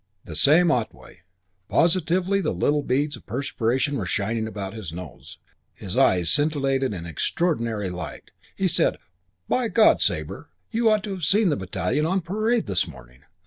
[0.25, 1.19] The same Otway!
[1.69, 5.37] Positively the little beads of perspiration were shining about his nose.
[5.75, 8.31] His eyes scintillated an extraordinary light.
[8.55, 8.97] He said,
[9.47, 13.25] "By God, Sabre, you ought to have seen the battalion on parade this morning!